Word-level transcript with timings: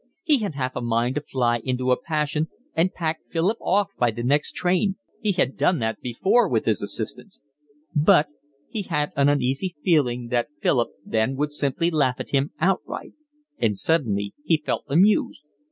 He 0.23 0.39
had 0.39 0.55
half 0.55 0.75
a 0.75 0.81
mind 0.81 1.13
to 1.13 1.21
fly 1.21 1.57
into 1.57 1.91
a 1.91 2.01
passion 2.01 2.47
and 2.73 2.91
pack 2.91 3.19
Philip 3.27 3.59
off 3.61 3.89
by 3.99 4.09
the 4.09 4.23
next 4.23 4.53
train, 4.53 4.95
he 5.21 5.31
had 5.33 5.55
done 5.55 5.77
that 5.77 6.01
before 6.01 6.49
with 6.49 6.65
his 6.65 6.81
assistants; 6.81 7.39
but 7.93 8.25
he 8.67 8.81
had 8.81 9.11
an 9.15 9.29
uneasy 9.29 9.75
feeling 9.83 10.29
that 10.29 10.47
Philip 10.59 10.89
then 11.05 11.35
would 11.35 11.53
simply 11.53 11.91
laugh 11.91 12.15
at 12.19 12.31
him 12.31 12.49
outright; 12.59 13.13
and 13.59 13.77
suddenly 13.77 14.33
he 14.43 14.57
felt 14.65 14.85
amused. 14.89 15.43